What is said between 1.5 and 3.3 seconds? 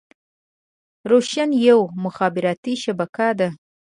يوه مخابراتي شبکه